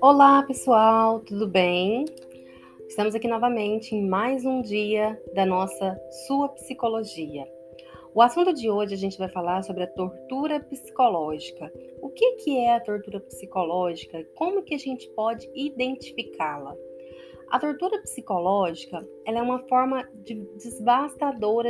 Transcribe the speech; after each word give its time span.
Olá, 0.00 0.42
pessoal, 0.42 1.20
tudo 1.20 1.48
bem? 1.48 2.04
Estamos 2.88 3.14
aqui 3.14 3.26
novamente 3.26 3.94
em 3.94 4.06
mais 4.06 4.44
um 4.44 4.62
dia 4.62 5.20
da 5.34 5.44
nossa 5.44 6.00
Sua 6.26 6.48
Psicologia. 6.50 7.46
O 8.14 8.22
assunto 8.22 8.52
de 8.52 8.70
hoje 8.70 8.94
a 8.94 8.98
gente 8.98 9.18
vai 9.18 9.28
falar 9.28 9.62
sobre 9.62 9.82
a 9.82 9.86
tortura 9.86 10.60
psicológica. 10.60 11.72
O 12.00 12.08
que, 12.10 12.32
que 12.36 12.58
é 12.58 12.74
a 12.74 12.80
tortura 12.80 13.20
psicológica? 13.20 14.24
Como 14.34 14.62
que 14.62 14.74
a 14.74 14.78
gente 14.78 15.08
pode 15.10 15.50
identificá-la? 15.54 16.76
A 17.50 17.60
tortura 17.60 18.00
psicológica 18.02 19.06
ela 19.24 19.38
é 19.38 19.42
uma 19.42 19.60
forma 19.68 20.02
de 20.24 20.34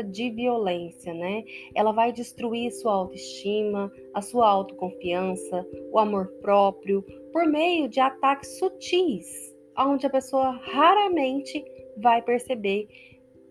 de 0.02 0.30
violência, 0.30 1.12
né? 1.12 1.44
Ela 1.74 1.92
vai 1.92 2.12
destruir 2.12 2.72
sua 2.72 2.94
autoestima, 2.94 3.92
a 4.14 4.22
sua 4.22 4.48
autoconfiança, 4.48 5.66
o 5.92 5.98
amor 5.98 6.28
próprio, 6.40 7.04
por 7.30 7.46
meio 7.46 7.88
de 7.88 8.00
ataques 8.00 8.58
sutis, 8.58 9.54
onde 9.78 10.06
a 10.06 10.10
pessoa 10.10 10.50
raramente 10.72 11.62
vai 11.98 12.22
perceber 12.22 12.88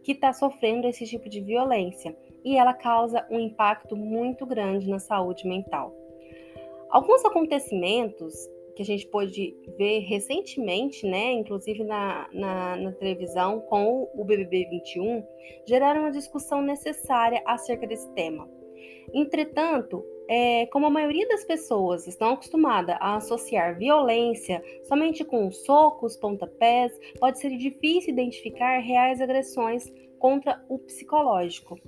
que 0.03 0.13
está 0.13 0.33
sofrendo 0.33 0.87
esse 0.87 1.05
tipo 1.05 1.29
de 1.29 1.41
violência 1.41 2.15
e 2.43 2.57
ela 2.57 2.73
causa 2.73 3.25
um 3.29 3.39
impacto 3.39 3.95
muito 3.95 4.45
grande 4.45 4.89
na 4.89 4.99
saúde 4.99 5.47
mental. 5.47 5.93
Alguns 6.89 7.25
acontecimentos 7.25 8.49
que 8.75 8.81
a 8.81 8.85
gente 8.85 9.07
pôde 9.07 9.55
ver 9.77 9.99
recentemente, 9.99 11.07
né, 11.07 11.31
inclusive 11.31 11.83
na, 11.83 12.27
na, 12.33 12.75
na, 12.75 12.91
televisão 12.91 13.61
com 13.61 14.09
o 14.13 14.23
BBB 14.23 14.67
21, 14.69 15.23
geraram 15.65 16.01
uma 16.01 16.11
discussão 16.11 16.61
necessária 16.61 17.41
acerca 17.45 17.87
desse 17.87 18.09
tema. 18.13 18.49
Entretanto, 19.13 20.03
é, 20.27 20.65
como 20.67 20.87
a 20.87 20.89
maioria 20.89 21.27
das 21.27 21.45
pessoas 21.45 22.07
estão 22.07 22.33
acostumadas 22.33 22.97
a 22.99 23.17
associar 23.17 23.77
violência 23.77 24.63
somente 24.83 25.23
com 25.23 25.51
socos, 25.51 26.17
pontapés, 26.17 26.91
pode 27.19 27.39
ser 27.39 27.55
difícil 27.57 28.11
identificar 28.11 28.79
reais 28.79 29.21
agressões 29.21 29.91
contra 30.25 30.59
o 30.67 30.79
psicológico. 30.79 31.79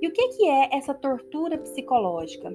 E 0.00 0.08
o 0.08 0.10
que, 0.10 0.28
que 0.28 0.48
é 0.48 0.74
essa 0.74 0.94
tortura 0.94 1.58
psicológica? 1.58 2.50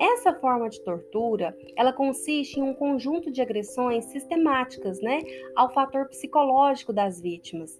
Essa 0.00 0.32
forma 0.32 0.70
de 0.70 0.80
tortura, 0.80 1.54
ela 1.76 1.92
consiste 1.92 2.58
em 2.58 2.62
um 2.62 2.72
conjunto 2.72 3.30
de 3.30 3.42
agressões 3.42 4.06
sistemáticas, 4.06 4.98
né, 5.02 5.18
ao 5.54 5.68
fator 5.74 6.08
psicológico 6.08 6.90
das 6.90 7.20
vítimas. 7.20 7.78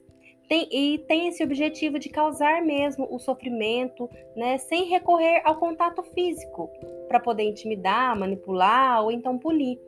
Tem, 0.51 0.69
e 0.71 0.99
tem 0.99 1.29
esse 1.29 1.43
objetivo 1.43 1.99
de 1.99 2.11
causar 2.11 2.61
mesmo 2.63 3.09
o 3.11 3.19
sofrimento, 3.19 4.07
né, 4.37 4.59
sem 4.59 4.85
recorrer 4.85 5.41
ao 5.47 5.59
contato 5.59 6.03
físico, 6.03 6.69
para 7.09 7.21
poder 7.21 7.45
intimidar, 7.45 8.19
manipular 8.19 9.03
ou 9.03 9.11
então 9.11 9.39
punir. 9.39 9.79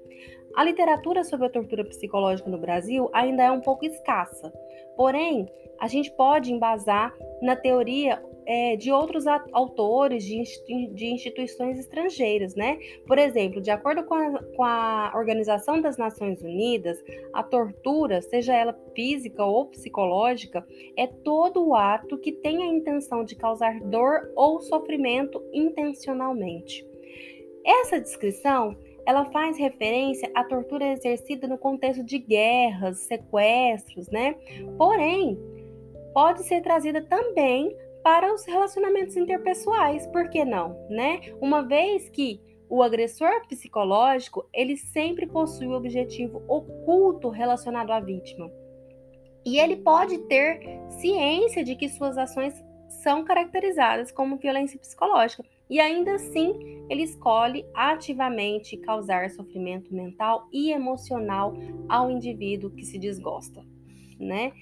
A 0.56 0.64
literatura 0.64 1.24
sobre 1.24 1.46
a 1.46 1.50
tortura 1.50 1.84
psicológica 1.84 2.50
no 2.50 2.58
Brasil 2.58 3.08
ainda 3.12 3.44
é 3.44 3.50
um 3.50 3.60
pouco 3.60 3.84
escassa, 3.84 4.52
porém, 4.96 5.46
a 5.78 5.86
gente 5.86 6.10
pode 6.12 6.52
embasar 6.52 7.14
na 7.40 7.56
teoria 7.56 8.22
é, 8.46 8.74
de 8.74 8.90
outros 8.90 9.26
autores 9.52 10.24
de, 10.24 11.06
instituições 11.06 11.78
estrangeiras, 11.78 12.56
né? 12.56 12.78
Por 13.06 13.16
exemplo, 13.16 13.60
de 13.60 13.70
acordo 13.70 14.02
com 14.04 14.14
a, 14.14 14.42
com 14.56 14.64
a 14.64 15.12
Organização 15.14 15.80
das 15.80 15.96
Nações 15.96 16.42
Unidas, 16.42 16.98
a 17.32 17.44
tortura, 17.44 18.20
seja 18.20 18.52
ela 18.52 18.76
física 18.94 19.44
ou 19.44 19.66
psicológica, 19.66 20.66
é 20.96 21.06
todo 21.06 21.64
o 21.64 21.76
ato 21.76 22.18
que 22.18 22.32
tem 22.32 22.62
a 22.62 22.66
intenção 22.66 23.24
de 23.24 23.36
causar 23.36 23.78
dor 23.80 24.32
ou 24.34 24.60
sofrimento 24.60 25.40
intencionalmente. 25.52 26.84
Essa 27.64 28.00
descrição 28.00 28.76
ela 29.10 29.24
faz 29.24 29.58
referência 29.58 30.30
à 30.36 30.44
tortura 30.44 30.92
exercida 30.92 31.48
no 31.48 31.58
contexto 31.58 32.04
de 32.04 32.16
guerras, 32.16 33.00
sequestros, 33.00 34.08
né? 34.08 34.36
Porém, 34.78 35.36
pode 36.14 36.44
ser 36.44 36.62
trazida 36.62 37.02
também 37.02 37.76
para 38.04 38.32
os 38.32 38.44
relacionamentos 38.44 39.16
interpessoais, 39.16 40.06
por 40.06 40.30
que 40.30 40.44
não, 40.44 40.76
né? 40.88 41.22
Uma 41.40 41.60
vez 41.60 42.08
que 42.08 42.40
o 42.68 42.84
agressor 42.84 43.48
psicológico, 43.48 44.46
ele 44.54 44.76
sempre 44.76 45.26
possui 45.26 45.66
o 45.66 45.70
um 45.70 45.74
objetivo 45.74 46.44
oculto 46.46 47.30
relacionado 47.30 47.90
à 47.90 47.98
vítima. 47.98 48.48
E 49.44 49.58
ele 49.58 49.78
pode 49.78 50.18
ter 50.28 50.60
ciência 51.00 51.64
de 51.64 51.74
que 51.74 51.88
suas 51.88 52.16
ações 52.16 52.54
são 53.02 53.24
caracterizadas 53.24 54.12
como 54.12 54.36
violência 54.36 54.78
psicológica. 54.78 55.42
E 55.70 55.78
ainda 55.78 56.16
assim, 56.16 56.82
ele 56.90 57.04
escolhe 57.04 57.64
ativamente 57.72 58.76
causar 58.76 59.30
sofrimento 59.30 59.94
mental 59.94 60.48
e 60.52 60.72
emocional 60.72 61.54
ao 61.88 62.10
indivíduo 62.10 62.72
que 62.72 62.84
se 62.84 62.98
desgosta, 62.98 63.64
né? 64.18 64.52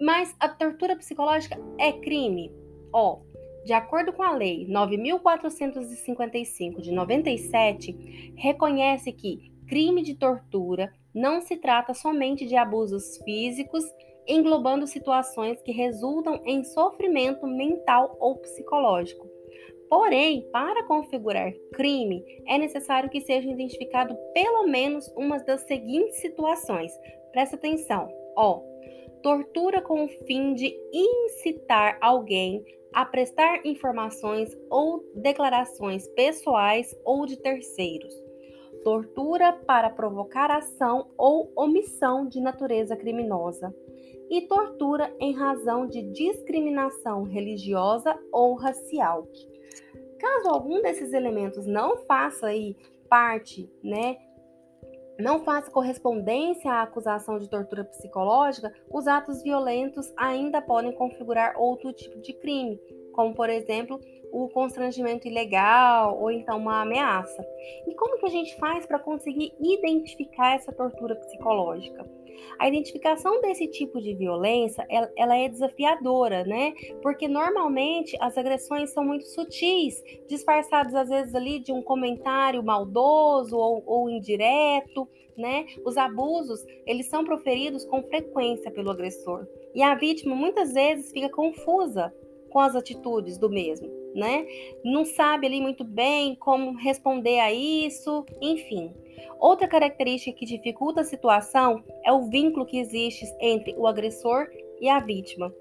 Mas 0.00 0.34
a 0.40 0.48
tortura 0.48 0.96
psicológica 0.96 1.60
é 1.78 1.92
crime? 1.92 2.50
Ó, 2.90 3.18
de 3.66 3.74
acordo 3.74 4.14
com 4.14 4.22
a 4.22 4.32
Lei 4.32 4.66
9455 4.66 6.80
de 6.80 6.92
97, 6.92 8.32
reconhece 8.34 9.12
que 9.12 9.52
crime 9.66 10.02
de 10.02 10.14
tortura 10.14 10.90
não 11.14 11.42
se 11.42 11.58
trata 11.58 11.92
somente 11.92 12.46
de 12.46 12.56
abusos 12.56 13.18
físicos, 13.18 13.84
englobando 14.26 14.86
situações 14.86 15.60
que 15.60 15.72
resultam 15.72 16.40
em 16.46 16.64
sofrimento 16.64 17.46
mental 17.46 18.16
ou 18.18 18.38
psicológico. 18.38 19.28
Porém, 19.88 20.46
para 20.52 20.84
configurar 20.84 21.52
crime, 21.72 22.22
é 22.46 22.58
necessário 22.58 23.08
que 23.08 23.22
seja 23.22 23.50
identificado 23.50 24.14
pelo 24.34 24.66
menos 24.66 25.08
uma 25.16 25.38
das 25.38 25.62
seguintes 25.62 26.20
situações. 26.20 26.92
Presta 27.32 27.56
atenção. 27.56 28.08
Ó, 28.36 28.60
tortura 29.22 29.80
com 29.80 30.04
o 30.04 30.08
fim 30.26 30.52
de 30.54 30.74
incitar 30.92 31.96
alguém 32.00 32.64
a 32.92 33.04
prestar 33.04 33.64
informações 33.64 34.56
ou 34.70 35.04
declarações 35.14 36.06
pessoais 36.08 36.94
ou 37.04 37.24
de 37.26 37.38
terceiros. 37.38 38.14
Tortura 38.84 39.52
para 39.52 39.90
provocar 39.90 40.50
ação 40.50 41.10
ou 41.16 41.50
omissão 41.56 42.26
de 42.26 42.40
natureza 42.40 42.96
criminosa. 42.96 43.74
E 44.30 44.42
tortura 44.42 45.14
em 45.18 45.32
razão 45.32 45.86
de 45.86 46.02
discriminação 46.12 47.22
religiosa 47.22 48.18
ou 48.30 48.54
racial. 48.54 49.26
Caso 50.18 50.48
algum 50.48 50.82
desses 50.82 51.12
elementos 51.12 51.66
não 51.66 51.98
faça 51.98 52.48
aí 52.48 52.76
parte, 53.08 53.70
né, 53.82 54.16
não 55.18 55.40
faça 55.40 55.70
correspondência 55.70 56.70
à 56.70 56.82
acusação 56.82 57.38
de 57.38 57.48
tortura 57.48 57.84
psicológica, 57.84 58.72
os 58.88 59.08
atos 59.08 59.42
violentos 59.42 60.12
ainda 60.16 60.62
podem 60.62 60.92
configurar 60.92 61.58
outro 61.58 61.92
tipo 61.92 62.20
de 62.20 62.32
crime, 62.34 62.80
como 63.12 63.34
por 63.34 63.50
exemplo 63.50 63.98
o 64.32 64.48
constrangimento 64.48 65.26
ilegal 65.26 66.18
ou 66.20 66.30
então 66.30 66.58
uma 66.58 66.82
ameaça. 66.82 67.44
E 67.86 67.94
como 67.94 68.18
que 68.18 68.26
a 68.26 68.30
gente 68.30 68.56
faz 68.56 68.86
para 68.86 68.98
conseguir 68.98 69.52
identificar 69.58 70.54
essa 70.54 70.72
tortura 70.72 71.16
psicológica? 71.16 72.06
A 72.58 72.68
identificação 72.68 73.40
desse 73.40 73.66
tipo 73.66 74.00
de 74.00 74.14
violência, 74.14 74.86
ela, 74.88 75.10
ela, 75.16 75.36
é 75.36 75.48
desafiadora, 75.48 76.44
né? 76.44 76.72
Porque 77.02 77.28
normalmente 77.28 78.16
as 78.20 78.36
agressões 78.36 78.90
são 78.90 79.04
muito 79.04 79.26
sutis, 79.26 80.02
disfarçadas 80.28 80.94
às 80.94 81.08
vezes 81.08 81.34
ali 81.34 81.58
de 81.58 81.72
um 81.72 81.82
comentário 81.82 82.62
maldoso 82.62 83.56
ou, 83.56 83.82
ou 83.86 84.10
indireto, 84.10 85.08
né? 85.36 85.66
Os 85.84 85.96
abusos, 85.96 86.64
eles 86.86 87.06
são 87.06 87.24
proferidos 87.24 87.84
com 87.84 88.02
frequência 88.02 88.70
pelo 88.70 88.90
agressor. 88.90 89.46
E 89.74 89.82
a 89.82 89.94
vítima 89.94 90.34
muitas 90.34 90.72
vezes 90.72 91.12
fica 91.12 91.28
confusa 91.28 92.12
com 92.50 92.58
as 92.58 92.74
atitudes 92.74 93.38
do 93.38 93.48
mesmo, 93.48 93.88
né? 94.18 94.44
Não 94.84 95.04
sabe 95.04 95.46
ali 95.46 95.60
muito 95.60 95.84
bem 95.84 96.34
como 96.34 96.76
responder 96.76 97.38
a 97.38 97.52
isso, 97.52 98.26
enfim. 98.42 98.92
Outra 99.38 99.68
característica 99.68 100.36
que 100.36 100.44
dificulta 100.44 101.02
a 101.02 101.04
situação 101.04 101.82
é 102.04 102.12
o 102.12 102.28
vínculo 102.28 102.66
que 102.66 102.78
existe 102.78 103.24
entre 103.40 103.74
o 103.76 103.86
agressor 103.86 104.48
e 104.80 104.88
a 104.88 104.98
vítima. 104.98 105.54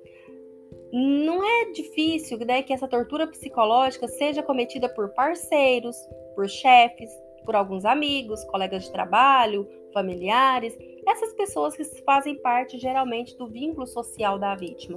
Não 0.91 1.43
é 1.43 1.71
difícil 1.71 2.39
né, 2.39 2.63
que 2.63 2.73
essa 2.73 2.87
tortura 2.87 3.27
psicológica 3.27 4.07
seja 4.07 4.41
cometida 4.41 4.89
por 4.89 5.09
parceiros, 5.09 5.95
por 6.33 6.49
chefes, 6.49 7.11
por 7.45 7.55
alguns 7.55 7.85
amigos, 7.85 8.43
colegas 8.45 8.85
de 8.85 8.91
trabalho, 8.91 9.67
familiares, 9.93 10.77
essas 11.07 11.33
pessoas 11.33 11.75
que 11.75 11.83
fazem 12.03 12.35
parte 12.41 12.77
geralmente 12.77 13.37
do 13.37 13.47
vínculo 13.47 13.85
social 13.85 14.39
da 14.39 14.55
vítima. 14.55 14.95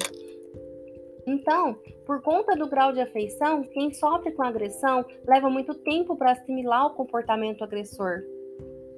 Então, 1.27 1.79
por 2.07 2.23
conta 2.23 2.57
do 2.57 2.69
grau 2.69 2.93
de 2.93 3.01
afeição, 3.01 3.63
quem 3.65 3.93
sofre 3.93 4.33
com 4.33 4.43
agressão 4.43 5.05
leva 5.27 5.49
muito 5.49 5.75
tempo 5.75 6.17
para 6.17 6.33
assimilar 6.33 6.87
o 6.87 6.95
comportamento 6.95 7.63
agressor, 7.63 8.23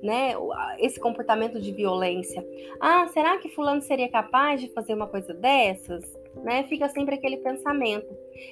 né? 0.02 0.34
Esse 0.78 1.00
comportamento 1.00 1.60
de 1.60 1.72
violência. 1.72 2.44
Ah, 2.80 3.06
será 3.08 3.38
que 3.38 3.48
fulano 3.48 3.82
seria 3.82 4.10
capaz 4.10 4.60
de 4.60 4.72
fazer 4.72 4.94
uma 4.94 5.06
coisa 5.06 5.34
dessas? 5.34 6.22
né? 6.42 6.64
Fica 6.64 6.88
sempre 6.88 7.14
aquele 7.14 7.38
pensamento. 7.38 8.06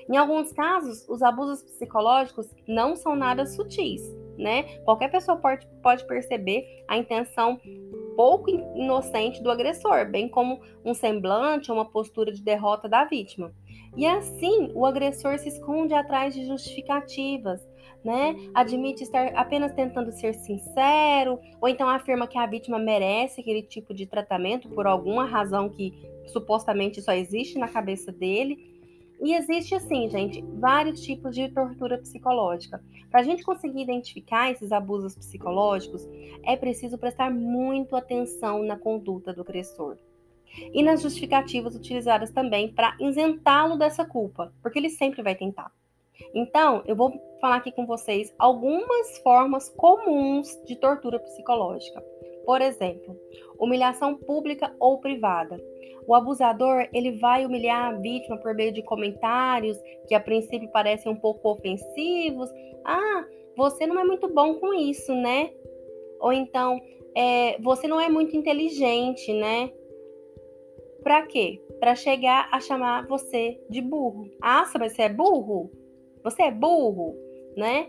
Em 0.09 0.17
alguns 0.17 0.53
casos, 0.53 1.09
os 1.09 1.23
abusos 1.23 1.63
psicológicos 1.63 2.49
não 2.67 2.97
são 2.97 3.15
nada 3.17 3.47
sutis, 3.47 4.03
né? 4.37 4.79
Qualquer 4.85 5.11
pessoa 5.11 5.37
pode, 5.39 5.67
pode 5.83 6.07
perceber 6.07 6.65
a 6.89 6.97
intenção 6.97 7.61
pouco 8.21 8.51
inocente 8.51 9.43
do 9.43 9.51
agressor, 9.51 10.11
bem 10.11 10.29
como 10.29 10.61
um 10.85 10.93
semblante 10.93 11.71
ou 11.71 11.79
uma 11.79 11.87
postura 11.87 12.31
de 12.31 12.43
derrota 12.43 12.87
da 12.87 13.03
vítima. 13.03 13.51
E 13.97 14.07
assim, 14.07 14.71
o 14.75 14.85
agressor 14.85 15.39
se 15.39 15.49
esconde 15.49 15.95
atrás 15.95 16.35
de 16.35 16.45
justificativas, 16.45 17.67
né? 18.05 18.37
Admite 18.53 19.05
estar 19.05 19.29
apenas 19.29 19.73
tentando 19.73 20.13
ser 20.13 20.35
sincero, 20.35 21.41
ou 21.63 21.67
então 21.67 21.89
afirma 21.89 22.27
que 22.27 22.37
a 22.37 22.45
vítima 22.45 22.79
merece 22.79 23.41
aquele 23.41 23.63
tipo 23.63 23.95
de 23.95 24.05
tratamento 24.05 24.69
por 24.69 24.87
alguma 24.87 25.25
razão 25.25 25.71
que 25.71 25.95
supostamente 26.27 27.01
só 27.01 27.13
existe 27.13 27.59
na 27.59 27.69
cabeça 27.69 28.13
dele. 28.13 28.80
E 29.23 29.35
existe, 29.35 29.75
assim, 29.75 30.09
gente, 30.09 30.43
vários 30.59 31.03
tipos 31.03 31.35
de 31.35 31.49
tortura 31.51 31.99
psicológica. 31.99 32.83
Para 33.11 33.21
a 33.21 33.23
gente 33.23 33.45
conseguir 33.45 33.83
identificar 33.83 34.51
esses 34.51 34.73
abusos 34.73 35.15
psicológicos, 35.15 36.09
é 36.43 36.57
preciso 36.57 36.97
prestar 36.97 37.31
muito 37.31 37.97
atenção 37.97 38.63
na 38.63 38.79
conduta 38.79 39.33
do 39.33 39.43
agressor 39.43 39.99
e 40.73 40.83
nas 40.83 41.03
justificativas 41.03 41.77
utilizadas 41.77 42.31
também 42.31 42.73
para 42.73 42.97
isentá-lo 42.99 43.77
dessa 43.77 44.05
culpa, 44.05 44.53
porque 44.63 44.79
ele 44.79 44.91
sempre 44.91 45.23
vai 45.23 45.35
tentar. 45.35 45.71
Então, 46.35 46.83
eu 46.87 46.97
vou 46.97 47.13
falar 47.41 47.57
aqui 47.57 47.73
com 47.73 47.87
vocês 47.87 48.35
algumas 48.39 49.19
formas 49.19 49.69
comuns 49.71 50.59
de 50.67 50.77
tortura 50.77 51.19
psicológica. 51.19 52.03
Por 52.45 52.61
exemplo, 52.61 53.17
humilhação 53.59 54.17
pública 54.17 54.75
ou 54.79 54.99
privada. 54.99 55.61
O 56.07 56.15
abusador, 56.15 56.89
ele 56.93 57.13
vai 57.13 57.45
humilhar 57.45 57.93
a 57.93 57.97
vítima 57.97 58.37
por 58.39 58.55
meio 58.55 58.73
de 58.73 58.83
comentários 58.83 59.79
que 60.09 60.15
a 60.15 60.21
princípio 60.21 60.69
parecem 60.71 61.13
um 61.13 61.17
pouco 61.17 61.51
ofensivos. 61.51 62.51
Ah, 62.85 63.25
você 63.57 63.87
não 63.87 64.01
é 64.01 64.05
muito 64.05 64.27
bom 64.33 64.55
com 64.55 64.73
isso, 64.75 65.15
né? 65.15 65.51
Ou 66.21 66.33
então, 66.33 66.81
é, 67.15 67.61
você 67.61 67.87
não 67.87 68.01
é 68.01 68.09
muito 68.09 68.37
inteligente, 68.37 69.33
né? 69.33 69.71
Para 71.03 71.27
quê? 71.27 71.63
Para 71.79 71.95
chegar 71.95 72.49
a 72.53 72.61
chamar 72.61 73.07
você 73.07 73.61
de 73.69 73.81
burro. 73.81 74.31
Ah, 74.41 74.65
mas 74.79 74.93
você 74.93 75.03
é 75.03 75.09
burro? 75.09 75.71
Você 76.23 76.43
é 76.43 76.51
burro, 76.51 77.17
né? 77.57 77.89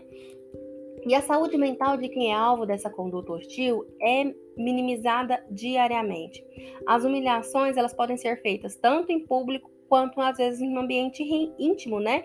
E 1.06 1.14
a 1.14 1.22
saúde 1.22 1.56
mental 1.56 1.96
de 1.96 2.08
quem 2.08 2.30
é 2.30 2.34
alvo 2.34 2.64
dessa 2.64 2.88
conduta 2.88 3.32
hostil 3.32 3.84
é 4.00 4.32
minimizada 4.56 5.44
diariamente. 5.50 6.44
As 6.86 7.04
humilhações, 7.04 7.76
elas 7.76 7.92
podem 7.92 8.16
ser 8.16 8.40
feitas 8.40 8.76
tanto 8.76 9.10
em 9.10 9.26
público 9.26 9.70
quanto 9.88 10.20
às 10.20 10.36
vezes 10.36 10.60
em 10.60 10.74
um 10.74 10.78
ambiente 10.78 11.22
íntimo, 11.58 12.00
né? 12.00 12.24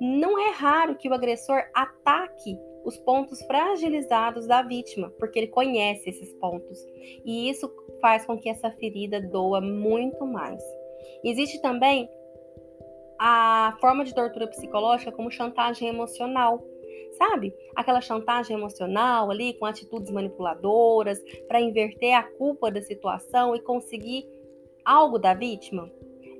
Não 0.00 0.38
é 0.38 0.50
raro 0.50 0.96
que 0.96 1.08
o 1.08 1.14
agressor 1.14 1.62
ataque 1.74 2.56
os 2.84 2.96
pontos 2.98 3.40
fragilizados 3.42 4.46
da 4.46 4.62
vítima, 4.62 5.10
porque 5.18 5.38
ele 5.38 5.48
conhece 5.48 6.10
esses 6.10 6.32
pontos. 6.34 6.78
E 7.24 7.48
isso 7.48 7.72
faz 8.00 8.24
com 8.24 8.38
que 8.38 8.48
essa 8.48 8.70
ferida 8.72 9.20
doa 9.20 9.60
muito 9.60 10.26
mais. 10.26 10.62
Existe 11.24 11.60
também 11.60 12.08
a 13.18 13.76
forma 13.80 14.04
de 14.04 14.14
tortura 14.14 14.48
psicológica 14.48 15.12
como 15.12 15.30
chantagem 15.30 15.88
emocional. 15.88 16.64
Sabe? 17.12 17.54
Aquela 17.76 18.00
chantagem 18.00 18.56
emocional 18.56 19.30
ali 19.30 19.54
com 19.54 19.66
atitudes 19.66 20.10
manipuladoras 20.10 21.22
para 21.46 21.60
inverter 21.60 22.14
a 22.14 22.22
culpa 22.22 22.70
da 22.70 22.80
situação 22.80 23.54
e 23.54 23.60
conseguir 23.60 24.26
algo 24.84 25.18
da 25.18 25.34
vítima. 25.34 25.90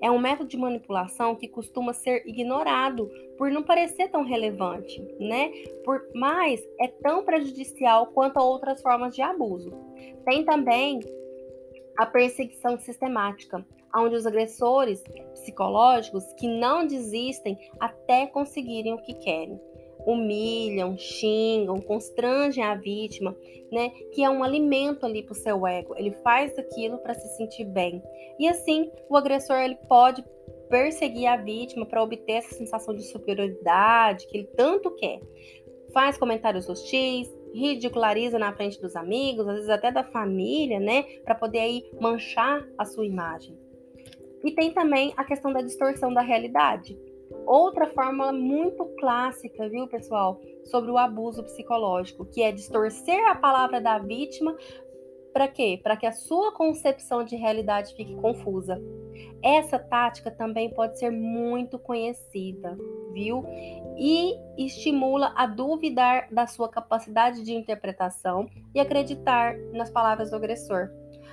É 0.03 0.11
um 0.11 0.19
método 0.19 0.49
de 0.49 0.57
manipulação 0.57 1.37
que 1.37 1.47
costuma 1.47 1.93
ser 1.93 2.27
ignorado 2.27 3.09
por 3.39 3.53
não 3.53 3.63
parecer 3.63 4.09
tão 4.09 4.25
relevante, 4.25 5.01
né? 5.21 5.51
Por 5.85 6.03
mais 6.13 6.61
é 6.81 6.89
tão 6.89 7.25
prejudicial 7.25 8.07
quanto 8.07 8.41
outras 8.41 8.83
formas 8.83 9.15
de 9.15 9.23
abuso. 9.23 9.73
Tem 10.25 10.45
também 10.45 10.99
a 11.97 12.05
perseguição 12.05 12.77
sistemática, 12.81 13.65
onde 13.95 14.17
os 14.17 14.27
agressores 14.27 15.05
psicológicos 15.35 16.25
que 16.33 16.49
não 16.49 16.85
desistem 16.85 17.57
até 17.79 18.27
conseguirem 18.27 18.95
o 18.95 19.03
que 19.03 19.15
querem. 19.15 19.61
Humilham, 20.07 20.97
xingam, 20.97 21.81
constrangem 21.81 22.63
a 22.63 22.75
vítima, 22.75 23.37
né? 23.71 23.91
Que 24.13 24.23
é 24.23 24.31
um 24.31 24.43
alimento 24.43 25.07
ali 25.07 25.23
para 25.23 25.33
o 25.33 25.37
seu 25.37 25.67
ego. 25.67 25.95
Ele 25.97 26.11
faz 26.23 26.59
aquilo 26.59 26.99
para 26.99 27.15
se 27.15 27.37
sentir 27.37 27.65
bem. 27.65 28.03
E 28.39 28.49
assim, 28.49 28.91
o 29.09 29.17
agressor 29.17 29.57
ele 29.57 29.77
pode 29.89 30.25
perseguir 30.69 31.27
a 31.27 31.37
vítima 31.37 31.85
para 31.85 32.03
obter 32.03 32.33
essa 32.33 32.55
sensação 32.55 32.95
de 32.95 33.03
superioridade 33.03 34.27
que 34.27 34.39
ele 34.39 34.49
tanto 34.57 34.91
quer. 34.97 35.21
Faz 35.93 36.17
comentários 36.17 36.69
hostis, 36.69 37.31
ridiculariza 37.55 38.39
na 38.39 38.53
frente 38.55 38.81
dos 38.81 38.97
amigos, 38.97 39.47
às 39.47 39.55
vezes 39.55 39.69
até 39.69 39.93
da 39.93 40.03
família, 40.03 40.81
né, 40.81 41.03
para 41.25 41.35
poder 41.35 41.59
aí 41.61 41.85
manchar 42.01 42.67
a 42.79 42.85
sua 42.85 43.05
imagem. 43.05 43.57
E 44.45 44.51
tem 44.53 44.73
também 44.73 45.13
a 45.17 45.25
questão 45.25 45.53
da 45.53 45.61
distorção 45.61 46.13
da 46.13 46.21
realidade. 46.21 46.99
Outra 47.47 47.89
fórmula 47.89 48.33
muito 48.33 48.85
clássica, 48.99 49.69
viu, 49.69 49.87
pessoal, 49.89 50.41
sobre 50.65 50.91
o 50.91 50.99
abuso 50.99 51.43
psicológico, 51.43 52.25
que 52.25 52.43
é 52.43 52.53
distorcer 52.53 53.29
a 53.29 53.35
palavra 53.35 53.81
da 53.81 53.99
vítima 53.99 54.57
para 55.33 55.49
quê? 55.49 55.81
Para 55.83 55.97
que 55.97 56.07
a 56.07 56.13
sua 56.13 56.53
concepção 56.53 57.25
de 57.25 57.37
realidade 57.37 57.95
fique 57.95 58.15
confusa. 58.17 58.81
Essa 59.43 59.79
tática 59.79 60.31
também 60.31 60.71
pode 60.73 60.99
ser 60.99 61.11
muito 61.11 61.79
conhecida, 61.79 62.77
viu? 63.13 63.45
E 63.97 64.35
estimula 64.59 65.33
a 65.35 65.47
duvidar 65.47 66.29
da 66.31 66.47
sua 66.47 66.69
capacidade 66.69 67.43
de 67.43 67.55
interpretação 67.55 68.47
e 68.75 68.81
acreditar 68.81 69.57
nas 69.73 69.91
palavras 69.91 70.31
do 70.31 70.37
agressor. 70.37 70.91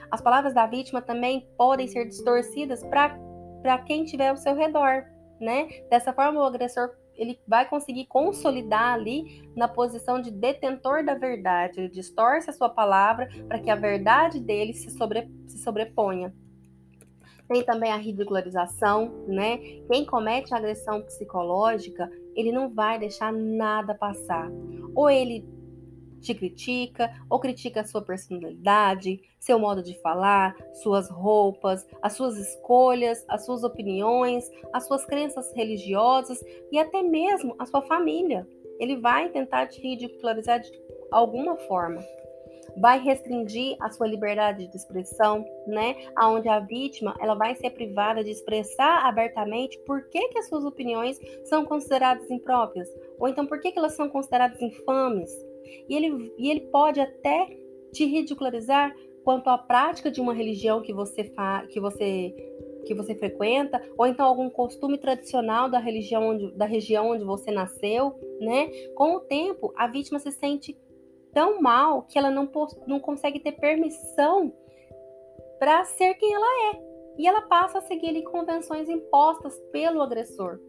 As 0.09 0.21
palavras 0.21 0.53
da 0.53 0.65
vítima 0.65 1.01
também 1.01 1.47
podem 1.57 1.87
ser 1.87 2.05
distorcidas 2.05 2.83
para 2.83 3.77
quem 3.85 4.03
estiver 4.05 4.29
ao 4.29 4.37
seu 4.37 4.55
redor, 4.55 5.05
né? 5.39 5.67
Dessa 5.89 6.13
forma, 6.13 6.39
o 6.39 6.43
agressor 6.43 6.91
ele 7.15 7.37
vai 7.45 7.67
conseguir 7.67 8.05
consolidar 8.05 8.93
ali 8.93 9.43
na 9.53 9.67
posição 9.67 10.21
de 10.21 10.31
detentor 10.31 11.03
da 11.03 11.15
verdade. 11.15 11.81
Ele 11.81 11.89
distorce 11.89 12.49
a 12.49 12.53
sua 12.53 12.69
palavra 12.69 13.29
para 13.47 13.59
que 13.59 13.69
a 13.69 13.75
verdade 13.75 14.39
dele 14.39 14.73
se, 14.73 14.89
sobre, 14.91 15.29
se 15.45 15.57
sobreponha. 15.57 16.33
Tem 17.49 17.61
também 17.63 17.91
a 17.91 17.97
ridicularização, 17.97 19.25
né? 19.27 19.57
Quem 19.91 20.05
comete 20.05 20.53
agressão 20.53 21.01
psicológica, 21.01 22.09
ele 22.35 22.51
não 22.51 22.69
vai 22.69 22.97
deixar 22.97 23.33
nada 23.33 23.93
passar. 23.93 24.49
Ou 24.95 25.09
ele 25.09 25.45
te 26.19 26.33
critica 26.33 27.11
ou 27.29 27.39
critica 27.39 27.81
a 27.81 27.85
sua 27.85 28.01
personalidade, 28.01 29.19
seu 29.39 29.57
modo 29.57 29.81
de 29.81 29.99
falar, 30.01 30.55
suas 30.73 31.09
roupas, 31.09 31.87
as 32.01 32.13
suas 32.13 32.37
escolhas, 32.37 33.23
as 33.27 33.45
suas 33.45 33.63
opiniões, 33.63 34.49
as 34.73 34.85
suas 34.85 35.05
crenças 35.05 35.51
religiosas 35.53 36.39
e 36.71 36.77
até 36.77 37.01
mesmo 37.01 37.55
a 37.57 37.65
sua 37.65 37.81
família. 37.81 38.47
Ele 38.79 38.97
vai 38.97 39.29
tentar 39.29 39.67
te 39.67 39.81
ridicularizar 39.81 40.59
de 40.59 40.71
alguma 41.11 41.57
forma. 41.57 42.01
Vai 42.77 42.99
restringir 42.99 43.75
a 43.81 43.89
sua 43.89 44.07
liberdade 44.07 44.67
de 44.67 44.77
expressão, 44.77 45.43
né? 45.67 45.95
Aonde 46.15 46.47
a 46.47 46.59
vítima 46.59 47.15
ela 47.19 47.33
vai 47.33 47.55
ser 47.55 47.71
privada 47.71 48.23
de 48.23 48.29
expressar 48.29 49.05
abertamente 49.05 49.77
por 49.85 50.07
que, 50.09 50.29
que 50.29 50.37
as 50.37 50.47
suas 50.47 50.63
opiniões 50.63 51.19
são 51.45 51.65
consideradas 51.65 52.29
impróprias, 52.29 52.87
ou 53.19 53.27
então 53.27 53.45
por 53.45 53.59
que, 53.59 53.71
que 53.71 53.79
elas 53.79 53.93
são 53.93 54.07
consideradas 54.07 54.61
infames, 54.61 55.31
e 55.87 55.95
ele, 55.95 56.33
e 56.37 56.49
ele 56.49 56.61
pode 56.71 56.99
até 56.99 57.47
te 57.91 58.05
ridicularizar 58.05 58.95
quanto 59.23 59.49
à 59.49 59.57
prática 59.57 60.09
de 60.09 60.21
uma 60.21 60.33
religião 60.33 60.81
que 60.81 60.93
você 60.93 61.23
fa, 61.23 61.65
que 61.67 61.79
você 61.79 62.33
que 62.85 62.93
você 62.95 63.13
frequenta, 63.13 63.81
ou 63.97 64.07
então 64.07 64.25
algum 64.25 64.49
costume 64.49 64.97
tradicional 64.97 65.69
da 65.69 65.77
religião 65.77 66.29
onde, 66.29 66.51
da 66.53 66.65
região 66.65 67.09
onde 67.09 67.23
você 67.23 67.51
nasceu, 67.51 68.15
né? 68.39 68.67
Com 68.95 69.15
o 69.15 69.19
tempo, 69.19 69.73
a 69.75 69.85
vítima 69.85 70.17
se 70.17 70.31
sente 70.31 70.75
tão 71.33 71.61
mal 71.61 72.03
que 72.03 72.17
ela 72.17 72.31
não, 72.31 72.49
não 72.87 72.99
consegue 72.99 73.39
ter 73.39 73.51
permissão 73.53 74.51
para 75.59 75.83
ser 75.83 76.13
quem 76.15 76.33
ela 76.33 76.73
é. 76.73 76.81
E 77.17 77.27
ela 77.27 77.41
passa 77.41 77.79
a 77.79 77.81
seguir 77.81 78.09
ali, 78.09 78.23
convenções 78.23 78.87
impostas 78.87 79.59
pelo 79.71 80.01
agressor. 80.01 80.59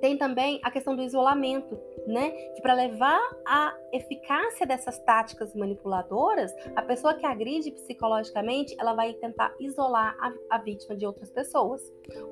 Tem 0.00 0.18
também 0.18 0.60
a 0.62 0.70
questão 0.70 0.94
do 0.94 1.02
isolamento, 1.02 1.78
né? 2.06 2.30
Que 2.30 2.62
para 2.62 2.74
levar 2.74 3.20
a 3.46 3.76
eficácia 3.92 4.66
dessas 4.66 4.98
táticas 5.00 5.54
manipuladoras, 5.54 6.52
a 6.74 6.82
pessoa 6.82 7.14
que 7.14 7.26
agride 7.26 7.72
psicologicamente, 7.72 8.76
ela 8.78 8.94
vai 8.94 9.12
tentar 9.14 9.54
isolar 9.58 10.16
a, 10.20 10.56
a 10.56 10.58
vítima 10.58 10.96
de 10.96 11.04
outras 11.04 11.30
pessoas. 11.30 11.82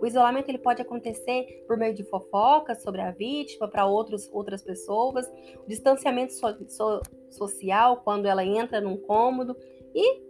O 0.01 0.07
isolamento 0.07 0.49
ele 0.49 0.59
pode 0.59 0.81
acontecer 0.81 1.65
por 1.67 1.77
meio 1.77 1.95
de 1.95 2.05
fofocas 2.05 2.83
sobre 2.83 3.01
a 3.01 3.11
vítima 3.11 3.69
para 3.69 3.85
outros 3.85 4.31
outras 4.33 4.63
pessoas, 4.63 5.27
o 5.57 5.67
distanciamento 5.67 6.33
so, 6.33 6.47
so, 6.69 7.01
social 7.31 7.99
quando 8.05 8.27
ela 8.27 8.45
entra 8.45 8.81
num 8.81 8.97
cômodo 8.97 9.57
e, 9.95 10.23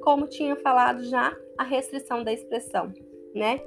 como 0.00 0.26
tinha 0.26 0.56
falado 0.56 1.04
já, 1.04 1.36
a 1.58 1.64
restrição 1.64 2.24
da 2.24 2.32
expressão, 2.32 2.92
né? 3.34 3.60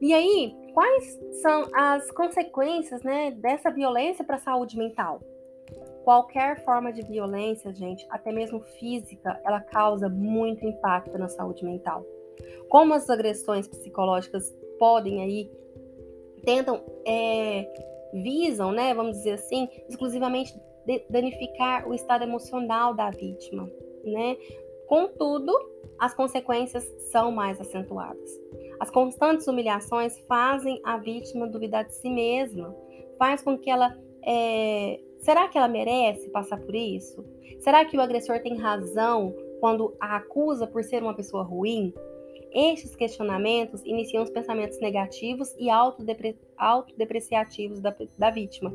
E 0.00 0.14
aí, 0.14 0.54
quais 0.72 1.18
são 1.42 1.66
as 1.72 2.10
consequências 2.10 3.02
né, 3.02 3.30
dessa 3.30 3.70
violência 3.70 4.24
para 4.24 4.36
a 4.36 4.40
saúde 4.40 4.76
mental? 4.76 5.20
Qualquer 6.04 6.64
forma 6.64 6.92
de 6.92 7.02
violência, 7.02 7.72
gente, 7.72 8.06
até 8.10 8.32
mesmo 8.32 8.60
física, 8.60 9.40
ela 9.44 9.60
causa 9.60 10.08
muito 10.08 10.64
impacto 10.66 11.16
na 11.18 11.28
saúde 11.28 11.64
mental. 11.64 12.04
Como 12.68 12.94
as 12.94 13.08
agressões 13.08 13.68
psicológicas 13.68 14.56
podem 14.78 15.22
aí, 15.22 15.50
tentam, 16.44 16.82
é, 17.06 17.68
visam, 18.12 18.72
né, 18.72 18.94
vamos 18.94 19.18
dizer 19.18 19.32
assim, 19.32 19.68
exclusivamente 19.88 20.58
danificar 21.08 21.88
o 21.88 21.94
estado 21.94 22.24
emocional 22.24 22.94
da 22.94 23.10
vítima, 23.10 23.70
né? 24.02 24.36
Contudo, 24.86 25.52
as 25.98 26.14
consequências 26.14 26.84
são 27.12 27.30
mais 27.30 27.60
acentuadas. 27.60 28.30
As 28.80 28.90
constantes 28.90 29.46
humilhações 29.46 30.18
fazem 30.26 30.80
a 30.82 30.96
vítima 30.96 31.46
duvidar 31.46 31.84
de 31.84 31.94
si 31.94 32.08
mesma, 32.08 32.74
faz 33.18 33.42
com 33.42 33.58
que 33.58 33.70
ela 33.70 33.94
é... 34.26 34.98
será 35.18 35.46
que 35.48 35.58
ela 35.58 35.68
merece 35.68 36.30
passar 36.30 36.58
por 36.58 36.74
isso? 36.74 37.22
Será 37.60 37.84
que 37.84 37.96
o 37.96 38.00
agressor 38.00 38.40
tem 38.40 38.56
razão 38.56 39.36
quando 39.60 39.94
a 40.00 40.16
acusa 40.16 40.66
por 40.66 40.82
ser 40.82 41.02
uma 41.02 41.14
pessoa 41.14 41.42
ruim? 41.42 41.92
Estes 42.52 42.96
questionamentos 42.96 43.82
iniciam 43.84 44.24
os 44.24 44.30
pensamentos 44.30 44.80
negativos 44.80 45.54
e 45.58 45.70
autodepre 45.70 46.36
autodepreciativos 46.56 47.80
da, 47.80 47.94
da 48.18 48.30
vítima. 48.30 48.72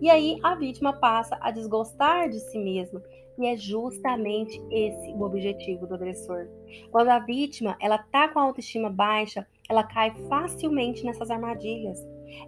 E 0.00 0.10
aí 0.10 0.38
a 0.42 0.54
vítima 0.54 0.92
passa 0.92 1.38
a 1.40 1.50
desgostar 1.50 2.28
de 2.28 2.38
si 2.38 2.58
mesma. 2.58 3.02
E 3.38 3.46
é 3.46 3.56
justamente 3.56 4.62
esse 4.70 5.12
o 5.12 5.22
objetivo 5.22 5.86
do 5.86 5.94
agressor. 5.94 6.46
Quando 6.90 7.08
a 7.08 7.18
vítima 7.18 7.76
ela 7.80 7.98
tá 7.98 8.28
com 8.28 8.38
a 8.38 8.42
autoestima 8.42 8.88
baixa, 8.88 9.46
ela 9.68 9.82
cai 9.82 10.14
facilmente 10.28 11.04
nessas 11.04 11.30
armadilhas. 11.30 11.98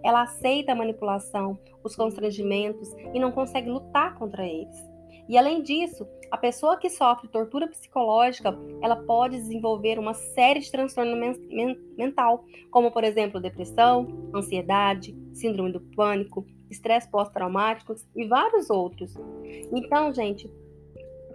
Ela 0.03 0.23
aceita 0.23 0.71
a 0.71 0.75
manipulação, 0.75 1.57
os 1.83 1.95
constrangimentos 1.95 2.93
e 3.13 3.19
não 3.19 3.31
consegue 3.31 3.69
lutar 3.69 4.15
contra 4.15 4.45
eles. 4.45 4.96
E 5.27 5.37
além 5.37 5.61
disso, 5.61 6.07
a 6.31 6.37
pessoa 6.37 6.77
que 6.77 6.89
sofre 6.89 7.27
tortura 7.27 7.67
psicológica, 7.67 8.57
ela 8.81 8.95
pode 8.95 9.37
desenvolver 9.37 9.99
uma 9.99 10.13
série 10.13 10.59
de 10.59 10.71
transtornos 10.71 11.37
men 11.49 11.77
mental, 11.97 12.45
como 12.71 12.91
por 12.91 13.03
exemplo 13.03 13.39
depressão, 13.39 14.29
ansiedade, 14.33 15.15
síndrome 15.33 15.71
do 15.71 15.81
pânico, 15.81 16.45
estresse 16.69 17.09
pós-traumático 17.09 17.95
e 18.15 18.25
vários 18.25 18.69
outros. 18.69 19.15
Então, 19.71 20.13
gente, 20.13 20.49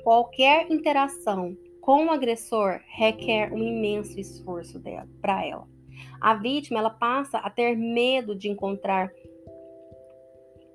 qualquer 0.03 0.71
interação 0.71 1.57
com 1.81 2.07
o 2.07 2.11
agressor 2.11 2.81
requer 2.87 3.53
um 3.53 3.59
imenso 3.59 4.19
esforço 4.19 4.79
dela 4.79 5.09
para 5.21 5.45
ela. 5.45 5.67
A 6.21 6.35
vítima 6.35 6.79
ela 6.79 6.91
passa 6.91 7.39
a 7.39 7.51
ter 7.51 7.77
medo 7.77 8.35
de 8.35 8.49
encontrar 8.49 9.11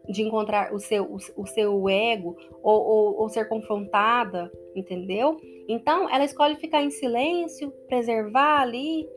de 0.07 0.23
encontrar 0.23 0.73
o 0.73 0.79
seu, 0.79 1.03
o, 1.03 1.17
o 1.35 1.45
seu 1.45 1.89
ego 1.89 2.35
ou, 2.63 2.81
ou, 2.81 3.21
ou, 3.21 3.29
ser 3.29 3.47
confrontada, 3.47 4.51
entendeu? 4.75 5.37
Então, 5.67 6.09
ela 6.09 6.23
escolhe 6.23 6.55
ficar 6.55 6.81
em 6.81 6.89
silêncio, 6.89 7.71
preservar 7.87 8.61
ali, 8.61 9.07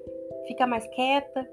ficar 0.49 0.67
mais 0.67 0.87
quieta. 0.89 1.49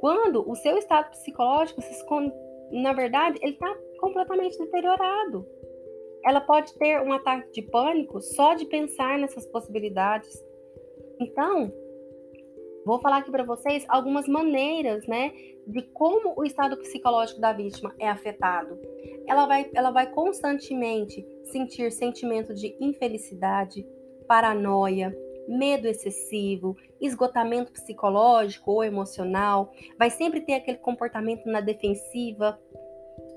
Quando 0.00 0.48
o 0.48 0.54
seu 0.54 0.78
estado 0.78 1.10
psicológico 1.10 1.82
se 1.82 1.92
esconde, 1.92 2.32
na 2.70 2.92
verdade, 2.92 3.38
ele 3.42 3.52
está 3.52 3.76
completamente 3.98 4.58
deteriorado. 4.58 5.46
Ela 6.24 6.40
pode 6.40 6.72
ter 6.78 7.00
um 7.02 7.12
ataque 7.12 7.50
de 7.52 7.62
pânico 7.62 8.20
só 8.20 8.54
de 8.54 8.64
pensar 8.66 9.18
nessas 9.18 9.46
possibilidades. 9.46 10.42
Então, 11.20 11.72
Vou 12.84 13.00
falar 13.00 13.18
aqui 13.18 13.30
para 13.30 13.44
vocês 13.44 13.84
algumas 13.88 14.26
maneiras, 14.26 15.06
né, 15.06 15.32
de 15.66 15.82
como 15.92 16.34
o 16.36 16.44
estado 16.44 16.76
psicológico 16.78 17.40
da 17.40 17.52
vítima 17.52 17.94
é 17.98 18.08
afetado. 18.08 18.78
Ela 19.26 19.46
vai, 19.46 19.70
ela 19.74 19.90
vai 19.90 20.10
constantemente 20.10 21.24
sentir 21.44 21.92
sentimento 21.92 22.54
de 22.54 22.76
infelicidade, 22.80 23.86
paranoia, 24.26 25.14
medo 25.48 25.88
excessivo, 25.88 26.76
esgotamento 27.00 27.72
psicológico 27.72 28.70
ou 28.70 28.84
emocional, 28.84 29.72
vai 29.98 30.10
sempre 30.10 30.40
ter 30.40 30.54
aquele 30.54 30.78
comportamento 30.78 31.46
na 31.46 31.60
defensiva, 31.60 32.58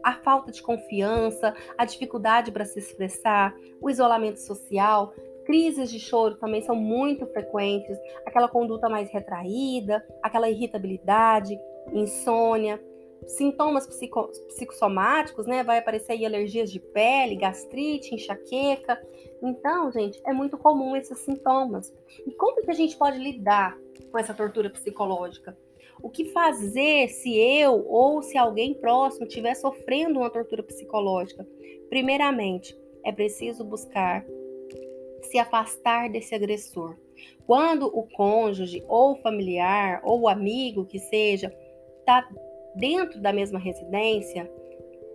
a 0.03 0.13
falta 0.13 0.51
de 0.51 0.61
confiança, 0.61 1.55
a 1.77 1.85
dificuldade 1.85 2.51
para 2.51 2.65
se 2.65 2.79
expressar, 2.79 3.55
o 3.81 3.89
isolamento 3.89 4.39
social, 4.39 5.13
Crises 5.45 5.91
de 5.91 5.99
choro 5.99 6.35
também 6.35 6.61
são 6.61 6.75
muito 6.75 7.25
frequentes, 7.27 7.97
aquela 8.25 8.47
conduta 8.47 8.87
mais 8.87 9.09
retraída, 9.11 10.05
aquela 10.21 10.49
irritabilidade, 10.49 11.59
insônia, 11.91 12.81
sintomas 13.27 13.87
psico, 13.87 14.29
psicossomáticos, 14.47 15.45
né? 15.45 15.63
Vai 15.63 15.79
aparecer 15.79 16.13
aí 16.13 16.25
alergias 16.25 16.71
de 16.71 16.79
pele, 16.79 17.35
gastrite, 17.35 18.13
enxaqueca. 18.13 19.01
Então, 19.41 19.91
gente, 19.91 20.21
é 20.25 20.33
muito 20.33 20.57
comum 20.57 20.95
esses 20.95 21.19
sintomas. 21.19 21.93
E 22.25 22.31
como 22.31 22.61
que 22.61 22.71
a 22.71 22.75
gente 22.75 22.97
pode 22.97 23.17
lidar 23.17 23.77
com 24.11 24.17
essa 24.17 24.33
tortura 24.33 24.69
psicológica? 24.69 25.57
O 26.01 26.09
que 26.09 26.25
fazer 26.25 27.07
se 27.09 27.37
eu 27.37 27.85
ou 27.87 28.21
se 28.21 28.37
alguém 28.37 28.73
próximo 28.73 29.25
estiver 29.25 29.55
sofrendo 29.55 30.19
uma 30.19 30.29
tortura 30.29 30.61
psicológica? 30.63 31.47
Primeiramente, 31.89 32.77
é 33.05 33.11
preciso 33.11 33.63
buscar 33.63 34.25
se 35.23 35.37
afastar 35.37 36.09
desse 36.09 36.33
agressor. 36.35 36.97
Quando 37.45 37.85
o 37.87 38.03
cônjuge 38.03 38.83
ou 38.87 39.15
familiar 39.17 40.01
ou 40.03 40.27
amigo 40.27 40.85
que 40.85 40.99
seja 40.99 41.53
está 41.99 42.27
dentro 42.75 43.21
da 43.21 43.31
mesma 43.31 43.59
residência, 43.59 44.49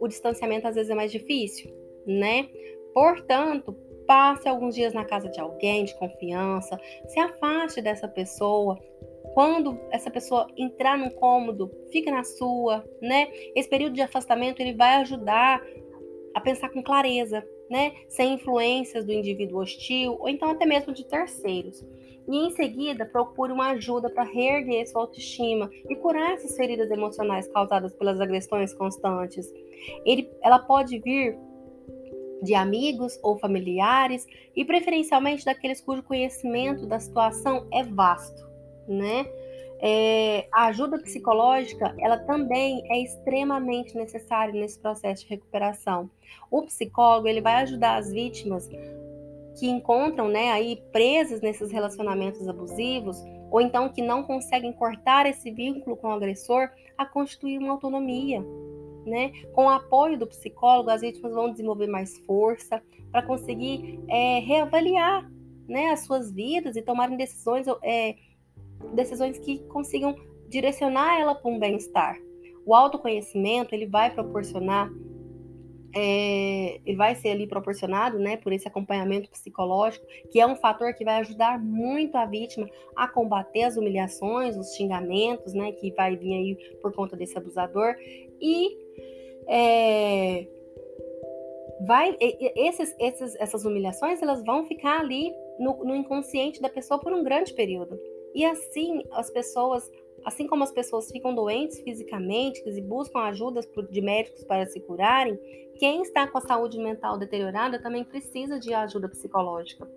o 0.00 0.08
distanciamento 0.08 0.66
às 0.66 0.74
vezes 0.74 0.90
é 0.90 0.94
mais 0.94 1.10
difícil, 1.10 1.70
né? 2.06 2.48
Portanto, 2.94 3.72
passe 4.06 4.48
alguns 4.48 4.74
dias 4.74 4.94
na 4.94 5.04
casa 5.04 5.28
de 5.28 5.38
alguém 5.38 5.84
de 5.84 5.94
confiança, 5.98 6.80
se 7.06 7.20
afaste 7.20 7.82
dessa 7.82 8.08
pessoa. 8.08 8.78
Quando 9.34 9.78
essa 9.90 10.10
pessoa 10.10 10.46
entrar 10.56 10.96
num 10.96 11.10
cômodo, 11.10 11.70
fica 11.92 12.10
na 12.10 12.24
sua, 12.24 12.84
né? 13.02 13.28
Esse 13.54 13.68
período 13.68 13.94
de 13.94 14.00
afastamento 14.00 14.60
ele 14.60 14.72
vai 14.72 14.96
ajudar 14.96 15.62
a 16.34 16.40
pensar 16.40 16.70
com 16.70 16.82
clareza, 16.82 17.46
né, 17.70 17.92
sem 18.08 18.34
influências 18.34 19.04
do 19.04 19.12
indivíduo 19.12 19.60
hostil 19.60 20.16
ou 20.18 20.28
então 20.28 20.50
até 20.50 20.64
mesmo 20.64 20.92
de 20.92 21.04
terceiros. 21.04 21.84
E 22.28 22.36
em 22.36 22.50
seguida, 22.50 23.06
procure 23.06 23.52
uma 23.52 23.70
ajuda 23.70 24.10
para 24.10 24.22
reerguer 24.22 24.86
sua 24.86 25.02
autoestima 25.02 25.70
e 25.88 25.96
curar 25.96 26.34
essas 26.34 26.54
feridas 26.56 26.90
emocionais 26.90 27.48
causadas 27.48 27.94
pelas 27.94 28.20
agressões 28.20 28.74
constantes. 28.74 29.50
Ele, 30.04 30.30
ela 30.42 30.58
pode 30.58 30.98
vir 30.98 31.38
de 32.42 32.54
amigos 32.54 33.18
ou 33.22 33.38
familiares 33.38 34.26
e 34.54 34.64
preferencialmente 34.64 35.44
daqueles 35.44 35.80
cujo 35.80 36.02
conhecimento 36.02 36.86
da 36.86 37.00
situação 37.00 37.66
é 37.72 37.82
vasto, 37.82 38.46
né? 38.86 39.24
É, 39.80 40.48
a 40.52 40.66
ajuda 40.66 40.98
psicológica, 40.98 41.94
ela 41.98 42.18
também 42.18 42.82
é 42.90 43.00
extremamente 43.00 43.94
necessária 43.96 44.52
nesse 44.52 44.78
processo 44.78 45.22
de 45.24 45.30
recuperação. 45.30 46.10
O 46.50 46.62
psicólogo, 46.62 47.28
ele 47.28 47.40
vai 47.40 47.54
ajudar 47.62 47.96
as 47.96 48.10
vítimas 48.10 48.68
que 49.58 49.68
encontram, 49.68 50.28
né, 50.28 50.50
aí 50.50 50.82
presas 50.92 51.40
nesses 51.40 51.70
relacionamentos 51.70 52.48
abusivos, 52.48 53.22
ou 53.50 53.60
então 53.60 53.88
que 53.88 54.02
não 54.02 54.22
conseguem 54.22 54.72
cortar 54.72 55.26
esse 55.26 55.50
vínculo 55.50 55.96
com 55.96 56.08
o 56.08 56.12
agressor, 56.12 56.68
a 56.96 57.06
constituir 57.06 57.58
uma 57.58 57.72
autonomia, 57.72 58.44
né? 59.06 59.32
Com 59.52 59.66
o 59.66 59.70
apoio 59.70 60.18
do 60.18 60.26
psicólogo, 60.26 60.90
as 60.90 61.00
vítimas 61.00 61.32
vão 61.32 61.50
desenvolver 61.50 61.86
mais 61.86 62.18
força 62.20 62.82
para 63.10 63.22
conseguir 63.22 64.00
é, 64.08 64.40
reavaliar, 64.40 65.30
né, 65.66 65.90
as 65.90 66.00
suas 66.00 66.32
vidas 66.32 66.76
e 66.76 66.82
tomarem 66.82 67.16
decisões 67.16 67.66
é, 67.82 68.16
decisões 68.94 69.38
que 69.38 69.58
consigam 69.68 70.14
direcionar 70.48 71.20
ela 71.20 71.34
para 71.34 71.50
um 71.50 71.58
bem-estar. 71.58 72.18
O 72.64 72.74
autoconhecimento 72.74 73.74
ele 73.74 73.86
vai 73.86 74.12
proporcionar, 74.12 74.90
é, 75.94 76.80
ele 76.84 76.96
vai 76.96 77.14
ser 77.14 77.30
ali 77.30 77.46
proporcionado, 77.46 78.18
né, 78.18 78.36
por 78.36 78.52
esse 78.52 78.68
acompanhamento 78.68 79.30
psicológico, 79.30 80.06
que 80.30 80.40
é 80.40 80.46
um 80.46 80.56
fator 80.56 80.92
que 80.94 81.04
vai 81.04 81.16
ajudar 81.20 81.58
muito 81.58 82.16
a 82.16 82.26
vítima 82.26 82.68
a 82.94 83.08
combater 83.08 83.62
as 83.62 83.76
humilhações, 83.76 84.56
os 84.56 84.74
xingamentos, 84.74 85.54
né, 85.54 85.72
que 85.72 85.92
vai 85.92 86.16
vir 86.16 86.34
aí 86.34 86.76
por 86.82 86.92
conta 86.92 87.16
desse 87.16 87.36
abusador 87.38 87.94
e 88.40 88.76
é, 89.46 90.46
vai 91.86 92.16
esses, 92.20 92.94
esses, 92.98 93.34
essas 93.36 93.64
humilhações 93.64 94.20
elas 94.20 94.44
vão 94.44 94.66
ficar 94.66 95.00
ali 95.00 95.32
no, 95.58 95.84
no 95.84 95.94
inconsciente 95.94 96.60
da 96.60 96.68
pessoa 96.68 97.00
por 97.00 97.12
um 97.12 97.22
grande 97.22 97.54
período. 97.54 97.98
E 98.34 98.44
assim, 98.44 99.02
as 99.12 99.30
pessoas, 99.30 99.90
assim 100.24 100.46
como 100.46 100.64
as 100.64 100.72
pessoas 100.72 101.10
ficam 101.10 101.34
doentes 101.34 101.80
fisicamente 101.80 102.62
e 102.66 102.80
buscam 102.80 103.20
ajudas 103.20 103.68
de 103.90 104.00
médicos 104.00 104.44
para 104.44 104.66
se 104.66 104.80
curarem, 104.80 105.38
quem 105.78 106.02
está 106.02 106.26
com 106.26 106.38
a 106.38 106.40
saúde 106.40 106.78
mental 106.78 107.18
deteriorada 107.18 107.80
também 107.80 108.04
precisa 108.04 108.58
de 108.58 108.74
ajuda 108.74 109.08
psicológica. 109.08 109.88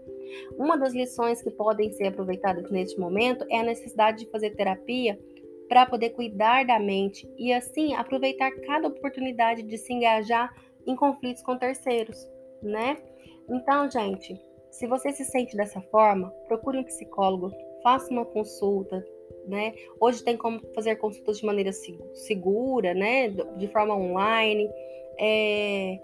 Uma 0.58 0.78
das 0.78 0.94
lições 0.94 1.42
que 1.42 1.50
podem 1.50 1.92
ser 1.92 2.08
aproveitadas 2.08 2.70
neste 2.70 3.00
momento 3.00 3.46
é 3.50 3.60
a 3.60 3.64
necessidade 3.64 4.20
de 4.20 4.32
fazer 4.32 4.52
terapia 4.52 5.20
para 5.68 5.86
poder 5.86 6.12
cuidar 6.12 6.66
da 6.66 6.78
mente 6.80 7.28
e 7.38 7.52
assim 7.52 7.96
aproveitar 7.96 8.52
cada 8.52 8.88
oportunidade 8.88 9.64
de 9.64 9.78
se 9.78 9.94
engajar 9.94 10.54
em 10.86 10.96
conflitos 10.96 11.42
com 11.44 11.58
terceiros, 11.58 12.28
né? 12.62 12.98
Então, 13.50 13.90
gente, 13.90 14.40
se 14.70 14.88
você 14.88 15.12
se 15.12 15.26
sente 15.26 15.56
dessa 15.56 15.82
forma, 15.82 16.30
procure 16.48 16.78
um 16.78 16.84
psicólogo, 16.84 17.52
faça 17.82 18.12
uma 18.12 18.26
consulta, 18.26 19.06
né? 19.48 19.74
Hoje 20.00 20.24
tem 20.24 20.38
como 20.38 20.60
fazer 20.74 20.96
consultas 20.98 21.40
de 21.40 21.46
maneira 21.46 21.72
segura, 22.14 22.94
né? 22.94 23.30
De 23.30 23.68
forma 23.68 23.96
online. 23.96 24.70
É... 25.20 26.00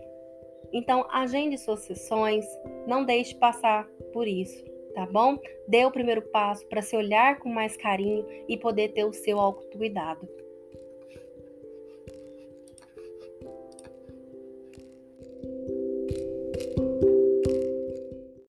Então, 0.74 1.06
agende 1.10 1.58
suas 1.58 1.82
sessões, 1.82 2.46
não 2.86 3.06
deixe 3.06 3.36
passar 3.36 3.88
por 4.12 4.28
isso, 4.28 4.66
tá 4.94 5.06
bom? 5.06 5.38
Dê 5.68 5.86
o 5.86 5.92
primeiro 5.92 6.22
passo 6.24 6.68
para 6.68 6.82
se 6.82 6.96
olhar 6.96 7.40
com 7.40 7.50
mais 7.50 7.78
carinho 7.78 8.26
e 8.50 8.58
poder 8.58 8.90
ter 8.90 9.06
o 9.06 9.14
seu 9.14 9.40
autocuidado. 9.40 10.28